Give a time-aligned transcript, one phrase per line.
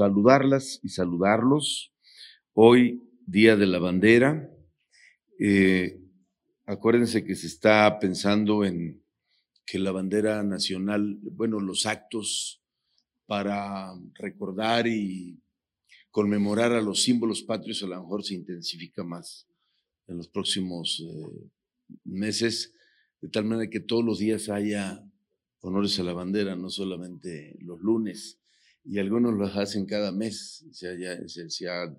[0.00, 1.92] saludarlas y saludarlos.
[2.54, 4.50] Hoy, Día de la Bandera.
[5.38, 6.00] Eh,
[6.64, 9.04] acuérdense que se está pensando en
[9.66, 12.62] que la bandera nacional, bueno, los actos
[13.26, 15.38] para recordar y
[16.10, 19.46] conmemorar a los símbolos patrios a lo mejor se intensifica más
[20.06, 21.50] en los próximos eh,
[22.04, 22.72] meses,
[23.20, 25.04] de tal manera que todos los días haya
[25.60, 28.39] honores a la bandera, no solamente los lunes,
[28.84, 31.94] y algunos los hacen cada mes, se, se ha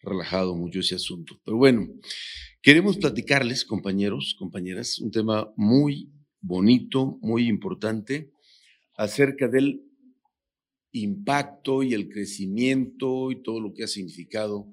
[0.00, 1.40] relajado mucho ese asunto.
[1.44, 1.88] Pero bueno,
[2.62, 6.10] queremos platicarles, compañeros, compañeras, un tema muy
[6.40, 8.30] bonito, muy importante,
[8.96, 9.82] acerca del
[10.92, 14.72] impacto y el crecimiento y todo lo que ha significado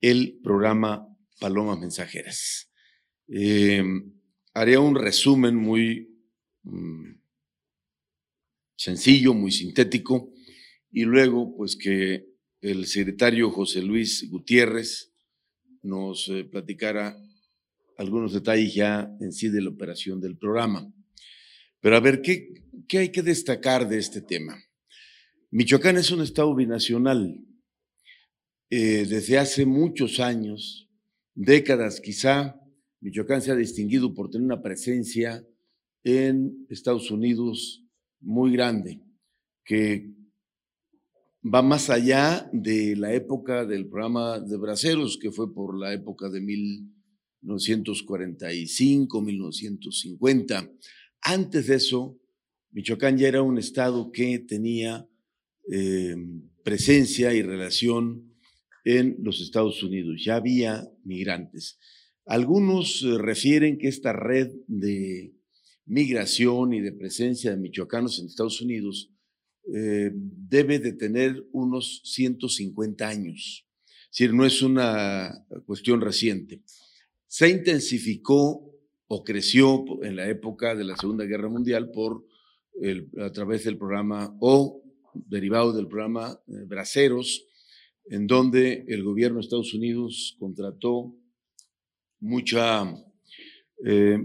[0.00, 1.06] el programa
[1.38, 2.70] Palomas Mensajeras.
[3.28, 3.82] Eh,
[4.54, 6.08] haré un resumen muy
[6.64, 7.12] mm,
[8.76, 10.32] sencillo, muy sintético,
[10.92, 12.26] y luego pues que
[12.60, 15.12] el secretario José Luis Gutiérrez
[15.82, 17.16] nos eh, platicara
[17.96, 20.92] algunos detalles ya en sí de la operación del programa.
[21.80, 22.54] Pero a ver, ¿qué,
[22.86, 24.62] qué hay que destacar de este tema?
[25.50, 27.44] Michoacán es un estado binacional.
[28.70, 30.88] Eh, desde hace muchos años,
[31.34, 32.56] décadas quizá,
[33.00, 35.44] Michoacán se ha distinguido por tener una presencia
[36.04, 37.84] en Estados Unidos
[38.20, 39.00] muy grande,
[39.64, 40.10] que
[41.42, 46.30] va más allá de la época del programa de Braceros, que fue por la época
[46.30, 50.70] de 1945, 1950.
[51.22, 52.20] Antes de eso,
[52.70, 55.06] Michoacán ya era un estado que tenía
[55.70, 56.16] eh,
[56.64, 58.32] presencia y relación
[58.84, 60.22] en los Estados Unidos.
[60.24, 61.78] Ya había migrantes.
[62.24, 65.34] Algunos eh, refieren que esta red de
[65.84, 69.11] migración y de presencia de michoacanos en Estados Unidos
[69.74, 73.66] eh, debe de tener unos 150 años.
[74.10, 76.62] Es decir, no es una cuestión reciente.
[77.26, 78.70] Se intensificó
[79.06, 82.24] o creció en la época de la Segunda Guerra Mundial por
[83.20, 84.82] a través del programa o
[85.14, 87.46] derivado del programa eh, Braceros,
[88.06, 91.14] en donde el gobierno de Estados Unidos contrató
[92.20, 92.84] mucha...
[93.84, 94.18] Eh,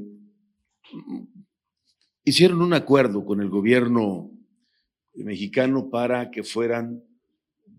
[2.23, 4.31] hicieron un acuerdo con el gobierno
[5.23, 7.03] mexicano para que fueran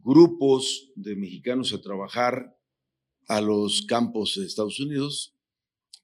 [0.02, 2.56] grupos de mexicanos a trabajar
[3.26, 5.34] a los campos de Estados Unidos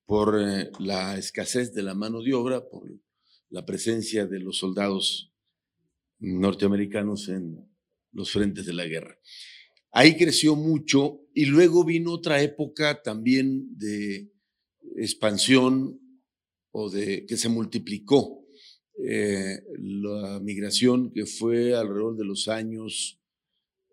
[0.06, 2.90] por eh, la escasez de la mano de obra, por
[3.48, 5.32] la presencia de los soldados
[6.18, 7.66] norteamericanos en
[8.12, 9.18] los frentes de la guerra.
[9.90, 14.32] Ahí creció mucho y luego vino otra época también de
[14.96, 16.00] expansión
[16.72, 18.43] o de que se multiplicó
[19.02, 23.20] eh, la migración que fue alrededor de los años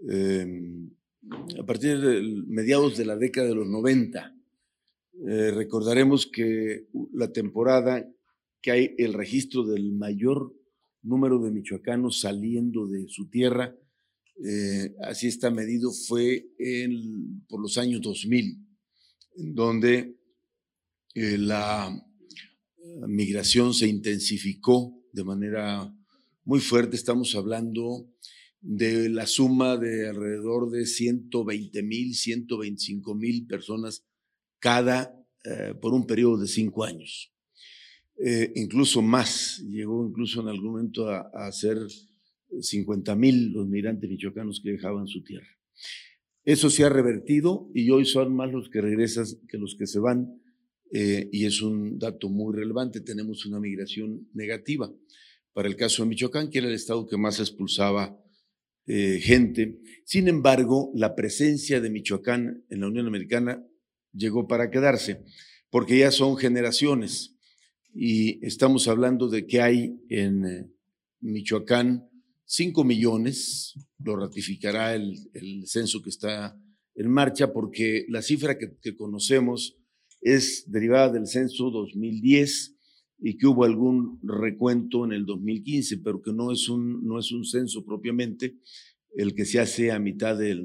[0.08, 0.92] em,
[1.60, 4.36] a partir de mediados de la década de los 90.
[5.28, 8.08] Eh, recordaremos que la temporada
[8.62, 10.56] que hay el registro del mayor
[11.04, 13.76] número de michoacanos saliendo de su tierra,
[14.44, 16.48] eh, así está medido, fue
[17.48, 18.58] por los años 2000,
[19.38, 20.16] en donde
[21.14, 21.92] eh, la
[23.08, 25.94] migración se intensificó de manera
[26.44, 26.96] muy fuerte.
[26.96, 28.08] Estamos hablando
[28.62, 34.06] de la suma de alrededor de 120 mil, 125 mil personas
[34.60, 37.34] cada eh, por un periodo de cinco años.
[38.24, 41.80] Eh, incluso más, llegó incluso en algún momento a, ser
[42.60, 45.48] 50 mil los migrantes michoacanos que dejaban su tierra.
[46.44, 50.00] Eso se ha revertido y hoy son más los que regresan que los que se
[50.00, 50.40] van
[50.92, 53.02] eh, y es un dato muy relevante.
[53.02, 54.92] Tenemos una migración negativa.
[55.54, 58.18] Para el caso de Michoacán, que era el estado que más expulsaba
[58.88, 59.80] eh, gente.
[60.06, 63.64] Sin embargo, la presencia de Michoacán en la Unión Americana
[64.14, 65.24] llegó para quedarse,
[65.70, 67.36] porque ya son generaciones
[67.94, 70.74] y estamos hablando de que hay en
[71.20, 72.10] Michoacán
[72.46, 75.16] 5 millones, lo ratificará el,
[75.68, 76.58] censo que está
[76.96, 79.78] en marcha, porque la cifra que, que, conocemos
[80.22, 82.76] es derivada del censo 2010
[83.20, 87.32] y que hubo algún recuento en el 2015, pero que no es un, no es
[87.32, 88.58] un censo propiamente
[89.16, 90.56] el que se hace a mitad de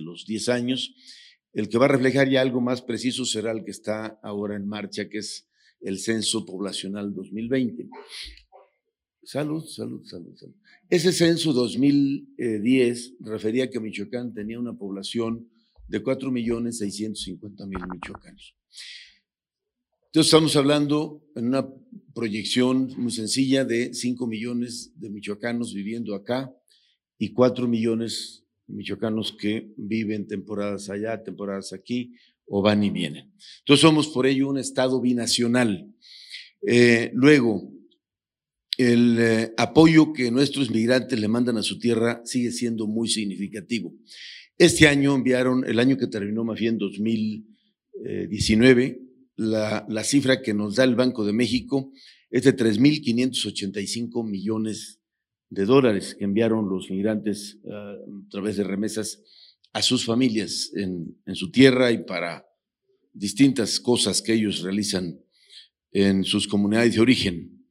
[0.00, 0.94] los 10 años.
[1.52, 4.66] El que va a reflejar ya algo más preciso será el que está ahora en
[4.66, 5.48] marcha, que es
[5.80, 7.88] el Censo Poblacional 2020.
[9.22, 10.54] Salud, salud, salud, salud.
[10.90, 15.48] Ese censo 2010 refería que Michoacán tenía una población
[15.88, 18.56] de 4.650.000 michoacanos.
[20.06, 21.68] Entonces estamos hablando en una
[22.14, 26.54] proyección muy sencilla de 5 millones de michoacanos viviendo acá
[27.18, 32.14] y 4 millones michoacanos que viven temporadas allá, temporadas aquí,
[32.46, 33.32] o van y vienen.
[33.60, 35.92] Entonces somos por ello un Estado binacional.
[36.66, 37.70] Eh, luego,
[38.76, 43.94] el eh, apoyo que nuestros migrantes le mandan a su tierra sigue siendo muy significativo.
[44.56, 49.00] Este año enviaron, el año que terminó más bien 2019,
[49.36, 51.90] la, la cifra que nos da el Banco de México
[52.30, 55.00] es de 3.585 millones
[55.50, 59.22] de dólares que enviaron los migrantes ah, a través de remesas
[59.72, 62.46] a sus familias en, en, su tierra y para
[63.12, 65.18] distintas cosas que ellos realizan
[65.92, 67.66] en sus comunidades de origen.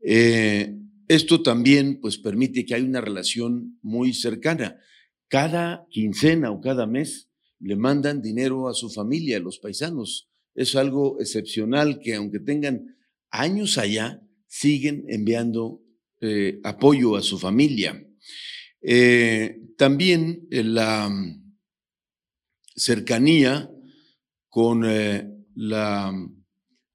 [0.00, 0.76] Eh,
[1.08, 4.78] esto también pues permite que haya una relación muy cercana.
[5.28, 10.28] Cada quincena o cada mes le mandan dinero a su familia, a los paisanos.
[10.54, 12.96] Es algo excepcional que aunque tengan
[13.30, 15.82] años allá, siguen enviando
[16.20, 18.06] eh, apoyo a su familia.
[18.80, 21.10] Eh, también eh, la
[22.76, 23.70] cercanía
[24.48, 24.84] con
[25.54, 26.12] la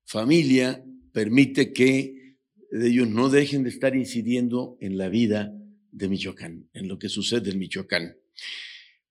[0.06, 2.38] familia permite que
[2.72, 5.54] ellos no dejen de estar incidiendo en la vida
[6.00, 8.16] de Michoacán, en lo que sucede en Michoacán.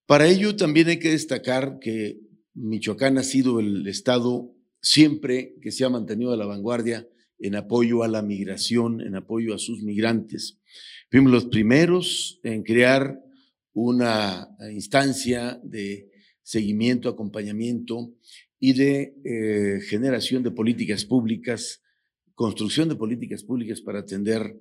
[0.06, 2.18] Para ello también hay que destacar que
[2.54, 7.06] Michoacán ha sido el estado siempre que se ha mantenido a la vanguardia
[7.38, 10.58] en apoyo a la migración, en apoyo a sus migrantes.
[11.10, 13.20] Fuimos los primeros en crear
[13.72, 16.10] una instancia de
[16.42, 18.14] seguimiento, acompañamiento
[18.58, 21.82] y de eh, generación de políticas públicas,
[22.34, 24.58] construcción de políticas públicas para atender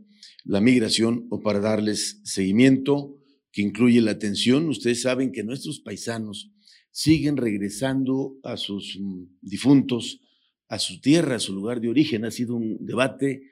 [0.47, 3.17] la migración o para darles seguimiento,
[3.51, 4.69] que incluye la atención.
[4.69, 6.51] Ustedes saben que nuestros paisanos
[6.91, 10.21] siguen regresando a sus mm, difuntos
[10.69, 12.25] a su tierra, a su lugar de origen.
[12.25, 13.43] Ha sido un debate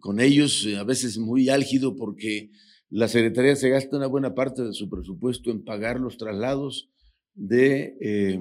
[0.00, 2.50] con ellos eh, a veces muy álgido porque
[2.90, 6.90] la Secretaría se gasta una buena parte de su presupuesto en pagar los traslados
[7.34, 8.38] de eh,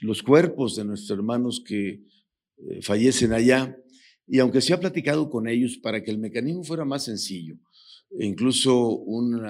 [0.00, 2.02] los cuerpos de nuestros hermanos que
[2.58, 3.76] eh, fallecen allá.
[4.26, 7.56] Y aunque se ha platicado con ellos para que el mecanismo fuera más sencillo,
[8.18, 9.40] e incluso un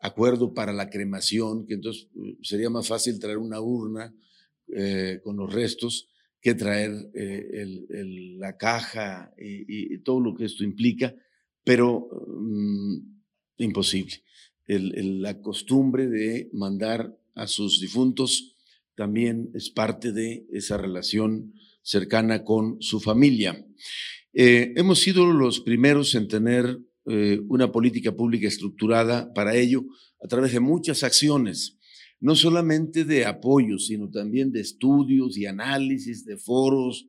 [0.00, 2.08] acuerdo para la cremación, que entonces
[2.42, 4.14] sería más fácil traer una urna
[5.22, 6.08] con los restos,
[6.40, 7.66] que traer eh,
[8.38, 11.14] la caja y, todo lo que esto implica,
[11.64, 12.96] pero mm,
[13.58, 14.22] imposible.
[14.66, 18.56] la costumbre de mandar a sus difuntos
[18.94, 21.54] también es parte de esa relación
[21.88, 23.64] cercana con su familia.
[24.34, 29.86] Eh, hemos sido los primeros en tener eh, una política pública estructurada para ello
[30.22, 31.78] a través de muchas acciones
[32.20, 37.08] no solamente de apoyo, sino también de estudios y análisis, de foros,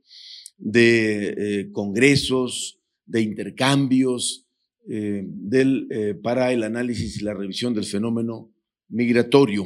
[0.57, 4.45] de eh, congresos, de intercambios
[4.87, 5.25] eh,
[6.21, 8.53] para el análisis y la revisión del fenómeno
[8.87, 9.65] migratorio.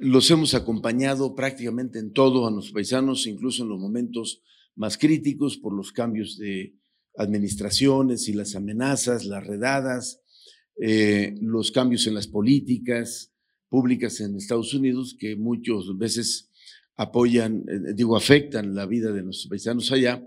[0.00, 4.42] Los hemos acompañado prácticamente en todo a los paisanos, incluso en los momentos
[4.74, 6.74] más críticos por los cambios de
[7.16, 10.22] administraciones y las amenazas, las redadas,
[10.80, 13.34] eh, los cambios en las políticas
[13.68, 16.50] públicas en Estados Unidos, que muchas veces
[16.96, 20.26] apoyan, eh, digo, afectan la vida de nuestros paisanos allá,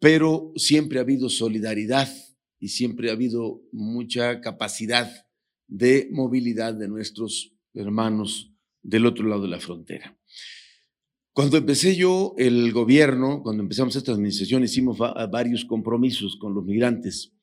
[0.00, 2.08] pero siempre ha habido solidaridad
[2.58, 5.08] y siempre ha habido mucha capacidad
[5.68, 8.52] de movilidad de nuestros hermanos
[8.86, 10.18] del otro lado de la frontera.
[11.32, 17.36] Cuando empecé yo el gobierno, cuando empezamos esta administración, hicimos varios compromisos con los migrantes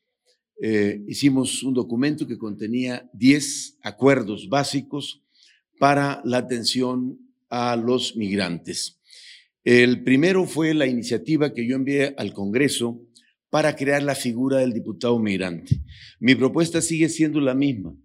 [0.61, 5.21] eh, hicimos un documento que contenía 10 acuerdos básicos
[5.79, 7.19] para la atención
[7.49, 9.01] a los migrantes.
[9.63, 13.01] El primero fue la iniciativa que yo envié al Congreso
[13.49, 15.81] para crear la figura del diputado migrante.
[16.19, 17.95] Mi propuesta sigue siendo la misma,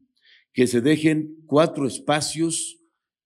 [0.53, 2.78] que se dejen cuatro espacios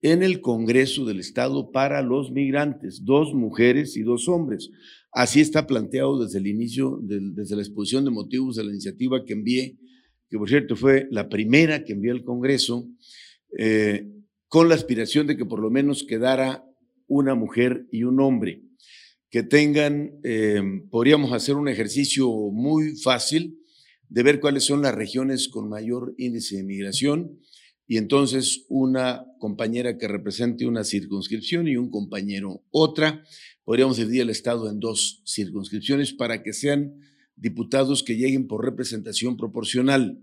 [0.03, 4.71] en el Congreso del Estado para los migrantes, dos mujeres y dos hombres.
[5.13, 9.35] Así está planteado desde el inicio, desde la exposición de motivos de la iniciativa que
[9.35, 9.79] envié,
[10.29, 12.89] que por cierto fue la primera que envié al Congreso,
[13.57, 14.09] eh,
[14.49, 16.65] con la aspiración de que por lo menos quedara
[17.07, 18.63] una mujer y un hombre,
[19.31, 23.59] que tengan, eh, podríamos hacer un ejercicio muy fácil
[24.09, 27.39] de ver cuáles son las regiones con mayor índice de migración
[27.93, 33.23] y entonces una compañera que represente una circunscripción y un compañero otra
[33.65, 36.95] podríamos dividir el Estado en dos circunscripciones para que sean
[37.37, 40.19] diputados que lleguen por representación proporcional,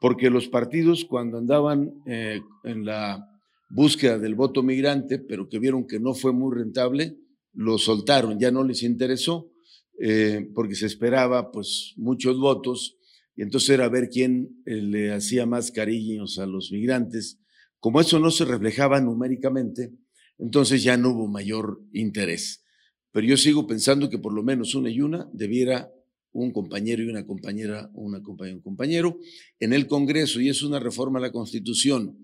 [0.00, 3.24] porque los partidos cuando andaban eh, en la
[3.70, 7.16] búsqueda del voto migrante, pero que vieron que no fue muy rentable,
[7.52, 9.52] lo soltaron, ya no les interesó,
[10.00, 12.95] eh, porque se esperaba pues muchos votos
[13.36, 17.38] y entonces era ver quién eh, le hacía más cariños a los migrantes.
[17.78, 19.92] Como eso no se reflejaba numéricamente,
[20.38, 22.64] entonces ya no hubo mayor interés.
[23.12, 25.92] Pero yo sigo pensando que por lo menos una y una debiera
[26.32, 29.18] un compañero y una compañera, una compañera un compañero
[29.58, 32.18] en el Congreso, y es una reforma a la Constitución.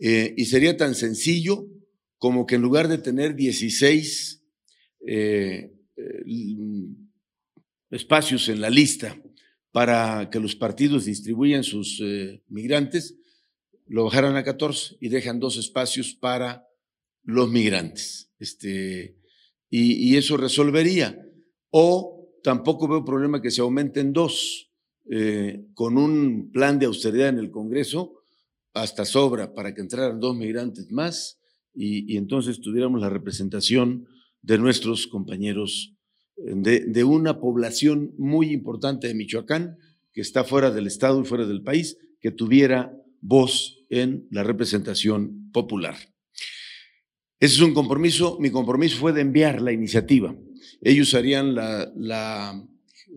[0.00, 1.68] Eh, y sería tan sencillo
[2.18, 4.42] como que en lugar de tener 16
[5.06, 6.24] eh, eh,
[7.90, 9.16] espacios en la lista
[9.74, 12.00] para que los partidos distribuyan sus
[12.46, 13.16] migrantes,
[13.88, 16.64] lo bajaran a 14 y dejan dos espacios para
[17.24, 18.30] los migrantes.
[18.38, 19.16] Este,
[19.68, 21.18] y, eso resolvería.
[21.70, 24.70] O tampoco veo problema que se aumenten dos.
[25.10, 28.22] Eh, con un plan de austeridad en el Congreso,
[28.74, 31.40] hasta sobra para que entraran dos migrantes más
[31.74, 34.06] y, entonces tuviéramos la representación
[34.40, 35.94] de nuestros compañeros
[36.36, 39.78] de, una población muy importante de Michoacán,
[40.12, 45.50] que está fuera del Estado y fuera del país, que tuviera voz en la representación
[45.52, 45.96] popular.
[47.40, 48.38] Ese es un compromiso.
[48.40, 50.36] Mi compromiso fue de enviar la iniciativa.
[50.80, 52.62] Ellos harían la,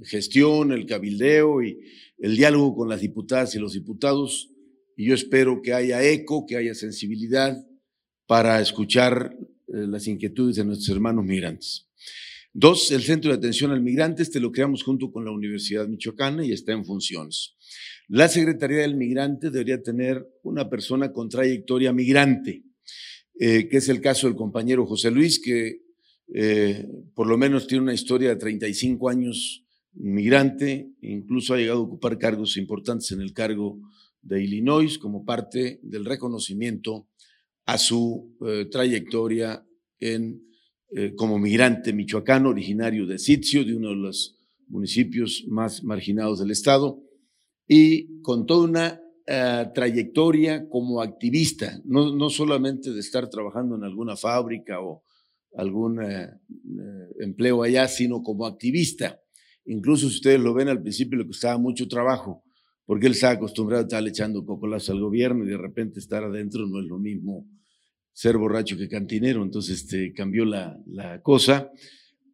[0.03, 1.79] gestión, el cabildeo y
[2.19, 4.51] el diálogo con las diputadas y los diputados.
[4.95, 7.65] Y yo espero que haya eco, que haya sensibilidad
[8.25, 11.86] para escuchar eh, las inquietudes de nuestros hermanos migrantes.
[12.53, 16.45] Dos, el Centro de Atención al Migrante, este lo creamos junto con la Universidad Michoacana
[16.45, 17.55] y está en funciones.
[18.07, 22.63] La Secretaría del Migrante debería tener una persona con trayectoria migrante
[23.39, 25.83] eh, que es el caso del compañero José Luis, que
[26.33, 29.63] eh, por lo menos tiene una historia de 35 años
[29.93, 33.79] migrante, incluso ha llegado a ocupar cargos importantes en el cargo
[34.21, 37.07] de Illinois como parte del reconocimiento
[37.65, 39.63] a su eh, trayectoria
[39.99, 40.41] en,
[41.15, 47.01] como migrante michoacano, originario de Sitio, de uno de los municipios más marginados del estado,
[47.67, 53.83] y con toda una eh, trayectoria como activista, no, no, solamente de estar trabajando en
[53.83, 55.03] alguna fábrica o
[55.57, 59.19] algún eh, eh, empleo allá, sino como activista.
[59.65, 62.43] Incluso si ustedes lo ven al principio le costaba mucho trabajo,
[62.85, 66.65] porque él estaba acostumbrado a estar echando cocolas al gobierno y de repente estar adentro
[66.65, 67.45] no es lo mismo
[68.17, 71.71] ser borracho que cantinero, entonces este, cambió la, la cosa,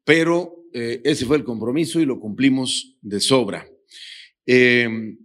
[0.05, 3.67] pero ese fue el compromiso y lo cumplimos de sobra.
[4.45, 5.17] Eh,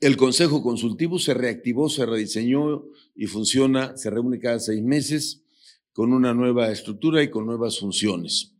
[0.00, 2.84] el Consejo Consultivo se reactivó, se rediseñó
[3.14, 5.44] y funciona, se reúne cada seis meses
[5.92, 8.56] con una nueva estructura y con nuevas funciones.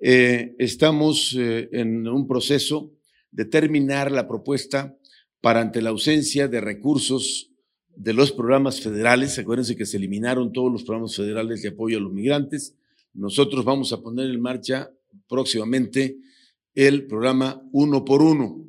[0.00, 2.92] Eh, estamos eh, en un proceso
[3.30, 4.96] de terminar la propuesta
[5.40, 7.49] para ante la ausencia de recursos
[8.00, 9.38] de los programas federales.
[9.38, 12.74] Acuérdense que se eliminaron todos los programas federales de apoyo a los migrantes.
[13.12, 14.90] Nosotros vamos a poner en marcha
[15.28, 16.16] próximamente
[16.74, 18.66] el programa Uno por Uno.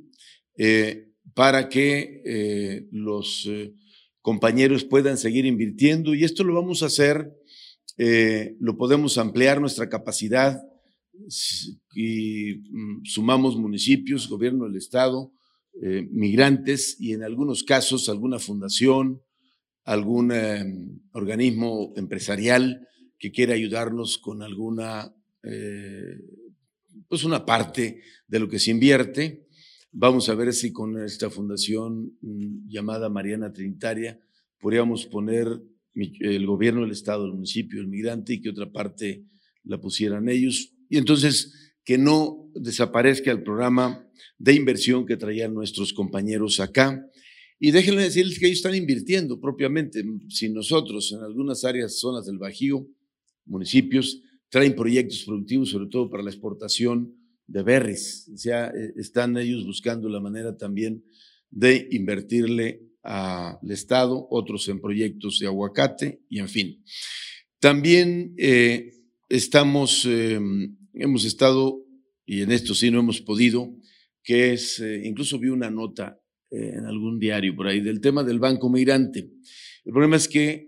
[0.58, 3.74] Eh, para que eh, los eh,
[4.22, 7.32] compañeros puedan seguir invirtiendo y esto lo vamos a hacer,
[8.60, 10.60] lo podemos ampliar nuestra capacidad
[11.94, 15.32] y mm, sumamos municipios, gobierno del Estado,
[15.74, 19.22] migrantes y en algunos casos alguna fundación,
[19.84, 20.32] algún
[21.14, 22.88] organismo empresarial
[23.18, 25.16] que quiera ayudarnos con alguna,
[27.08, 29.48] pues una parte de lo que se invierte.
[29.94, 34.22] Vamos a ver si con esta fundación mm, llamada Mariana Trinitaria
[34.58, 35.48] podríamos poner
[35.94, 39.26] el gobierno del Estado, el municipio, el migrante y que otra parte
[39.66, 40.74] la pusieran ellos.
[40.88, 44.08] Y entonces que no desaparezca el programa
[44.38, 47.06] de inversión que traían nuestros compañeros acá.
[47.60, 50.04] Y déjenme decirles que ellos están invirtiendo propiamente.
[50.30, 52.88] Si nosotros en algunas áreas, zonas del Bajío,
[53.46, 57.16] municipios, traen proyectos productivos, sobre todo para la exportación
[57.48, 58.30] de berries.
[58.34, 61.04] O sea, eh, están ellos buscando la manera también
[61.50, 66.84] de invertirle al Estado, otros en proyectos de aguacate y en fin.
[67.60, 68.94] También eh,
[69.30, 71.86] estamos, em, hemos estado,
[72.26, 73.76] y en esto sí no hemos podido,
[74.24, 76.20] que es, eh, incluso vi una nota
[76.50, 79.32] en algún diario por ahí del tema del Banco Migrante.
[79.86, 80.68] El problema es que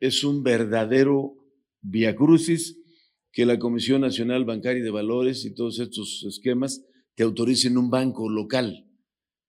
[0.00, 1.36] es un verdadero
[1.82, 2.78] viacrucis
[3.34, 6.82] que la Comisión Nacional Bancaria de Valores y todos estos esquemas
[7.16, 8.86] te autoricen un banco local.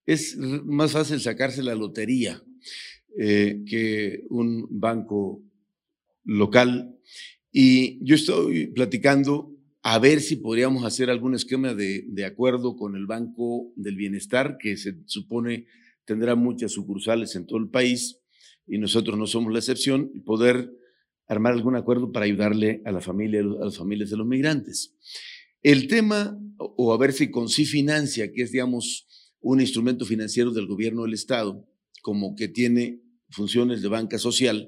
[0.06, 2.44] Es más fácil sacarse la lotería
[3.18, 5.44] eh, que un banco
[6.24, 6.98] local.
[7.52, 9.55] Y yo estoy platicando
[9.88, 14.78] a ver si podríamos hacer algún esquema de, acuerdo con el Banco del Bienestar, que
[14.78, 15.68] se supone
[16.06, 18.20] tendrá muchas sucursales en todo el país
[18.66, 20.72] y nosotros no somos la excepción, y poder
[21.28, 24.96] armar algún acuerdo para ayudarle a la familia, a las familias de los migrantes.
[25.62, 29.08] El tema, o a ver si con sí financia, que es, digamos,
[29.40, 31.64] un instrumento financiero del gobierno del Estado,
[32.02, 34.68] como que tiene funciones de banca social,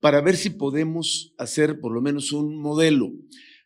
[0.00, 3.12] para ver si podemos hacer por lo menos un modelo.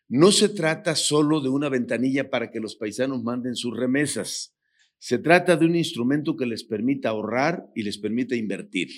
[0.09, 4.55] No se trata solo de una ventanilla para que los paisanos manden sus remesas.
[4.97, 8.89] Se trata de un instrumento que les permita ahorrar y les permita invertir.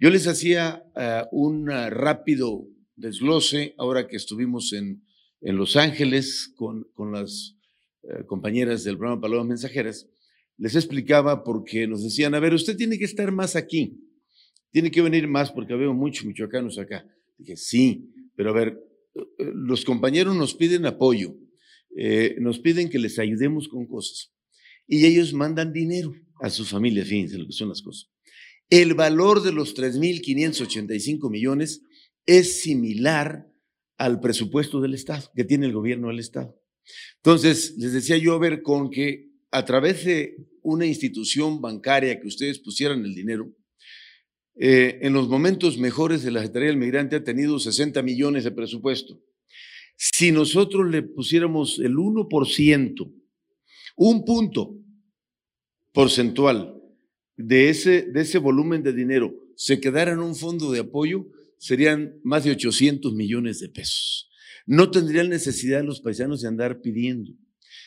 [0.00, 2.66] Yo les hacía eh, un rápido
[2.96, 5.04] desglose ahora que estuvimos en,
[5.40, 7.56] en Los Ángeles con, con las
[8.02, 10.08] eh, compañeras del programa Palomas Mensajeras.
[10.58, 13.98] Les explicaba porque nos decían, a ver, usted tiene que estar más aquí,
[14.72, 17.06] tiene que venir más porque veo muchos michoacanos acá.
[17.38, 18.89] Dije, sí, pero a ver,
[19.38, 21.36] los compañeros nos piden apoyo,
[21.96, 24.32] eh, nos piden que les ayudemos con cosas
[24.86, 28.10] y ellos mandan dinero a sus familias, fíjense lo que son las cosas.
[28.68, 31.82] El valor de los 3.585 millones
[32.26, 33.48] es similar
[33.98, 36.56] al presupuesto del Estado, que tiene el gobierno del Estado.
[37.16, 42.28] Entonces, les decía yo, a ver, con que a través de una institución bancaria que
[42.28, 43.52] ustedes pusieran el dinero,
[44.56, 48.50] eh, en los momentos mejores de la Secretaría del Migrante ha tenido 60 millones de
[48.50, 49.20] presupuesto.
[49.96, 53.12] Si nosotros le pusiéramos el 1%,
[53.96, 54.76] un punto
[55.92, 56.74] porcentual
[57.36, 61.26] de ese, de ese volumen de dinero se quedara en un fondo de apoyo,
[61.58, 64.30] serían más de 800 millones de pesos.
[64.66, 67.32] No tendrían necesidad los paisanos de andar pidiendo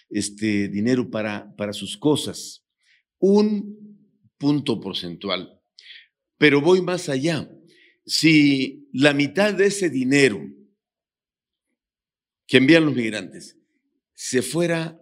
[0.10, 2.63] este dinero para, para sus cosas.
[3.17, 3.98] Un
[4.38, 5.62] punto porcentual
[6.37, 7.49] pero voy más allá.
[8.05, 10.41] Si la mitad de ese dinero
[12.45, 13.57] que envían los migrantes
[14.13, 14.99] se fuera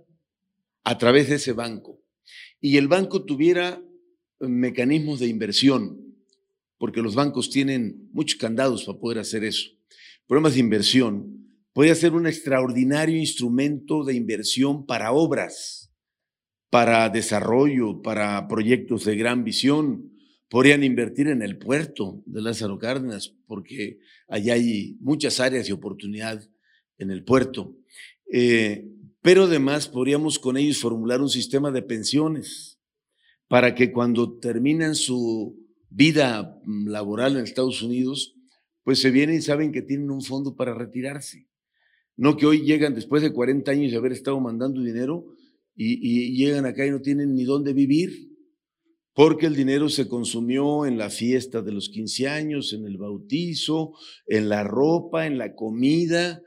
[0.83, 2.01] a través de ese banco
[2.59, 3.81] y el banco tuviera
[4.39, 6.15] mecanismos de inversión,
[6.77, 9.69] porque los bancos tienen muchos candados para poder hacer eso,
[10.27, 11.41] programas de inversión,
[11.73, 15.91] puede ser un extraordinario instrumento de inversión para obras,
[16.69, 20.10] para desarrollo, para proyectos de gran visión,
[20.51, 26.43] podrían invertir en el puerto de Lázaro Cárdenas, porque allá hay muchas áreas de oportunidad
[26.97, 27.77] en el puerto.
[28.29, 28.85] Eh,
[29.21, 32.81] pero además podríamos con ellos formular un sistema de pensiones
[33.47, 35.57] para que cuando terminan su
[35.89, 38.35] vida mm, laboral en Estados Unidos,
[38.83, 41.47] pues se vienen y saben que tienen un fondo para retirarse.
[42.17, 45.27] No que hoy llegan después de 40 años de haber estado mandando dinero
[45.77, 48.30] y, y llegan acá y no tienen ni dónde vivir
[49.13, 53.93] porque el dinero se consumió en la fiesta de los 15 años, en el bautizo,
[54.25, 56.41] en la ropa, en la comida,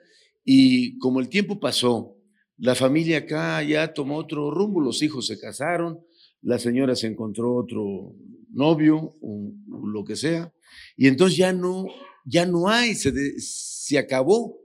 [0.44, 2.16] y como el tiempo pasó,
[2.56, 6.00] la familia acá ya tomó otro rumbo, los hijos se casaron,
[6.40, 8.14] la señora se encontró otro
[8.50, 9.52] novio, o,
[9.86, 10.52] lo que sea,
[10.96, 11.86] y entonces ya no,
[12.24, 14.58] ya no hay, se, se acabó,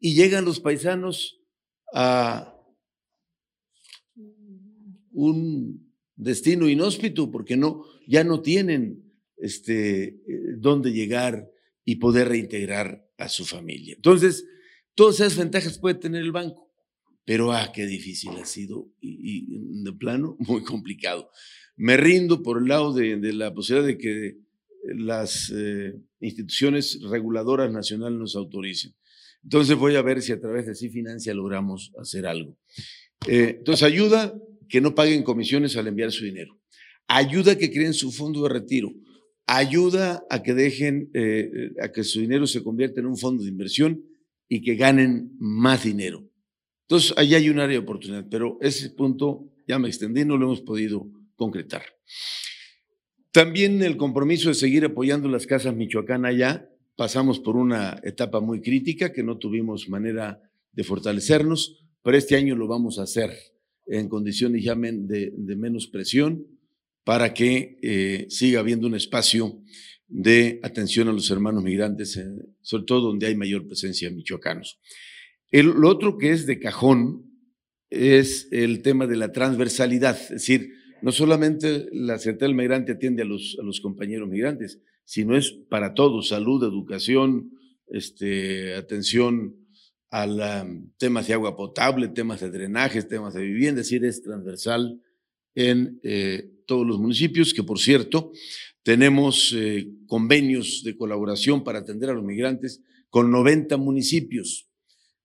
[0.00, 1.40] y llegan los paisanos
[1.94, 2.52] a
[5.12, 5.85] un
[6.16, 9.04] destino inhóspito porque no, ya no tienen
[9.36, 10.20] este, eh,
[10.58, 11.48] dónde llegar
[11.84, 13.94] y poder reintegrar a su familia.
[13.94, 14.46] Entonces,
[14.94, 16.72] todas esas ventajas puede tener el banco,
[17.24, 21.30] pero ah, qué difícil ha sido y, de plano muy complicado.
[21.76, 24.38] Me rindo por el lado de, la posibilidad de que
[24.84, 28.94] las eh, instituciones reguladoras nacionales nos autoricen.
[29.42, 32.58] Entonces voy a ver si a través de financia logramos hacer algo.
[33.28, 34.34] Eh, entonces ayuda,
[34.68, 36.58] que no paguen comisiones al enviar su dinero.
[37.08, 38.92] Ayuda a que creen su fondo de retiro.
[39.46, 43.50] Ayuda a que dejen, eh, a que su dinero se convierta en un fondo de
[43.50, 44.04] inversión
[44.48, 46.28] y que ganen más dinero.
[46.82, 50.46] Entonces, ahí hay un área de oportunidad, pero ese punto ya me extendí, no lo
[50.46, 51.82] hemos podido concretar.
[53.32, 56.70] También el compromiso de seguir apoyando las casas Michoacán allá.
[56.96, 60.40] Pasamos por una etapa muy crítica que no tuvimos manera
[60.72, 63.30] de fortalecernos, pero este año lo vamos a hacer
[63.86, 66.46] en condiciones ya de, menos presión
[67.04, 69.62] para que eh, siga habiendo un espacio
[70.08, 72.26] de atención a los hermanos migrantes, eh,
[72.62, 74.80] sobre todo donde hay mayor presencia de michoacanos.
[75.50, 77.24] El, lo otro que es de cajón
[77.90, 80.72] es el tema de la transversalidad, es decir,
[81.02, 85.52] no solamente la Secretaría del Migrante atiende a los, a los compañeros migrantes, sino es
[85.68, 87.52] para todos, salud, educación,
[87.88, 89.65] este, atención
[90.10, 90.66] a
[90.98, 95.00] temas de agua potable, temas de drenajes, temas de vivienda, es decir, es transversal
[95.54, 98.32] en eh, todos los municipios, que por cierto,
[98.82, 104.68] tenemos eh, convenios de colaboración para atender a los migrantes con 90 municipios,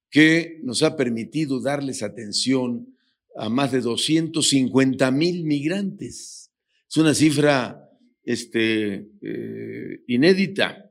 [0.10, 2.96] que nos ha permitido darles atención
[3.36, 6.52] a más de 250 mil migrantes.
[6.89, 7.88] Es una cifra
[8.24, 10.90] este, eh, inédita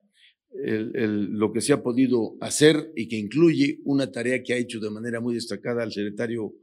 [0.53, 4.91] lo que se ha podido hacer y que incluye una tarea que ha hecho de
[4.91, 6.55] manera muy destacada el secretario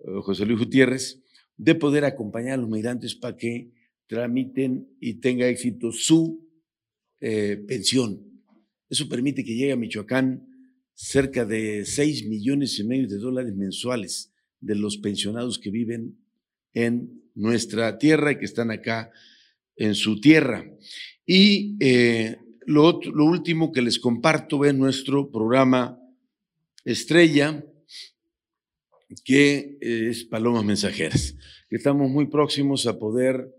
[0.00, 1.22] eh, José Luis Gutiérrez,
[1.56, 3.72] de poder acompañar a los migrantes para que
[4.06, 6.46] tramiten y tenga éxito su
[7.20, 8.22] eh, pensión.
[8.88, 10.46] Eso permite que llegue a Michoacán
[10.94, 16.18] cerca de 6 millones y medio de dólares mensuales de los pensionados que viven
[16.72, 19.10] en nuestra tierra y que están acá
[19.76, 20.64] en su tierra.
[21.26, 25.98] Y eh, lo, último que les comparto es nuestro programa
[26.84, 27.64] estrella,
[29.24, 31.36] que es Palomas Mensajeras.
[31.70, 33.54] Estamos muy próximos a poder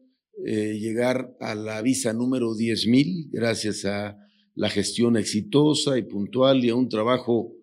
[0.45, 4.17] eh, llegar a la visa número 10.000 gracias a
[4.55, 7.53] la gestión exitosa y puntual y a un trabajo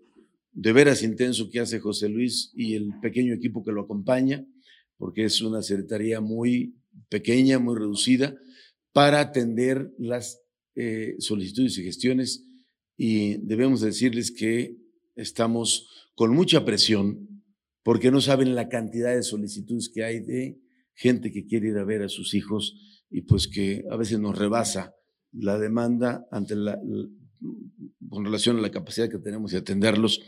[0.53, 4.47] de veras intenso que hace José Luis y el pequeño equipo que lo acompaña,
[4.97, 6.77] porque es una secretaría muy
[7.09, 8.37] pequeña, muy reducida,
[8.93, 10.44] para atender las
[10.75, 12.45] eh, solicitudes y gestiones.
[12.97, 14.77] Y debemos decirles que
[15.17, 17.43] estamos con mucha presión,
[17.83, 20.59] porque no saben la cantidad de solicitudes que hay de
[20.95, 24.39] gente que quiere ir a ver a sus hijos y pues que a veces nos
[24.39, 24.95] rebasa
[25.33, 26.79] la demanda ante la,
[28.09, 30.21] con relación a la capacidad que tenemos de atenderlos,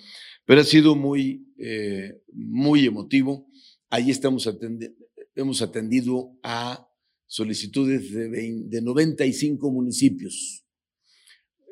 [0.44, 3.48] pero ha sido muy, eh, muy emotivo.
[3.90, 4.48] Ahí estamos
[5.34, 6.88] hemos atendido a
[7.26, 10.64] solicitudes de, de 95 municipios.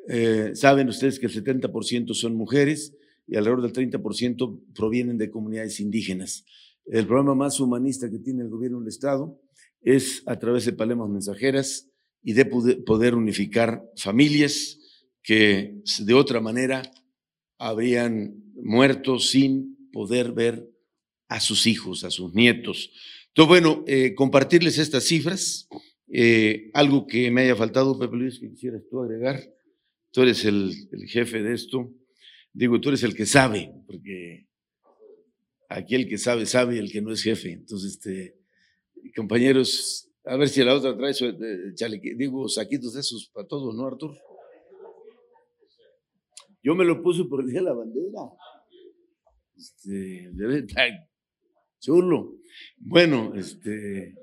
[0.07, 2.95] Eh, saben ustedes que el 70% son mujeres
[3.27, 6.45] y alrededor del 30% provienen de comunidades indígenas.
[6.85, 9.41] El programa más humanista que tiene el gobierno del Estado
[9.81, 11.89] es a través de Palemas Mensajeras,
[12.25, 14.79] y de poder unificar familias
[15.21, 16.91] que de otra manera
[17.59, 20.67] habrían muerto sin poder ver
[21.27, 22.89] a sus hijos, a sus nietos.
[23.35, 25.67] Entonces, bueno, eh, compartirles estas cifras.
[26.07, 29.43] Eh, algo que me haya faltado, Pepe Luis, que quisieras tú agregar.
[30.11, 30.71] Tú eres el,
[31.07, 31.91] jefe de esto.
[32.53, 34.47] Digo, tú eres el que sabe, porque
[35.67, 37.51] aquí el que sabe, sabe, el que no es jefe.
[37.51, 38.37] Entonces, este,
[39.13, 41.37] compañeros, a ver si la otra trae su,
[42.17, 44.15] digo, saquitos de esos para todos, ¿no, Artur?
[46.63, 48.21] Yo me lo puse por el día de la bandera.
[49.57, 50.89] Este, debe estar
[51.81, 52.44] chulo.
[52.77, 54.13] Bueno, este,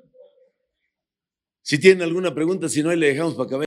[1.62, 3.66] si tienen alguna pregunta, si no, le dejamos para acabar.